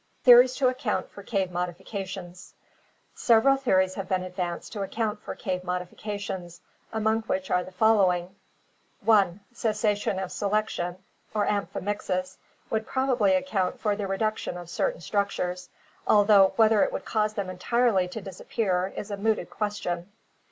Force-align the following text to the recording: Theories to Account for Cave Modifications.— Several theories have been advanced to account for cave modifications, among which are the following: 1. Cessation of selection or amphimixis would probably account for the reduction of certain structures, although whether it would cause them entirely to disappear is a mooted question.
Theories 0.23 0.55
to 0.55 0.67
Account 0.67 1.11
for 1.11 1.21
Cave 1.21 1.51
Modifications.— 1.51 2.55
Several 3.13 3.55
theories 3.55 3.93
have 3.93 4.09
been 4.09 4.23
advanced 4.23 4.73
to 4.73 4.81
account 4.81 5.21
for 5.21 5.35
cave 5.35 5.63
modifications, 5.63 6.59
among 6.91 7.21
which 7.27 7.51
are 7.51 7.63
the 7.63 7.71
following: 7.71 8.35
1. 9.01 9.41
Cessation 9.53 10.17
of 10.17 10.31
selection 10.31 10.97
or 11.35 11.45
amphimixis 11.45 12.37
would 12.71 12.87
probably 12.87 13.33
account 13.35 13.79
for 13.79 13.95
the 13.95 14.07
reduction 14.07 14.57
of 14.57 14.71
certain 14.71 15.01
structures, 15.01 15.69
although 16.07 16.53
whether 16.55 16.81
it 16.81 16.91
would 16.91 17.05
cause 17.05 17.35
them 17.35 17.51
entirely 17.51 18.07
to 18.07 18.21
disappear 18.21 18.91
is 18.97 19.11
a 19.11 19.17
mooted 19.17 19.51
question. 19.51 20.11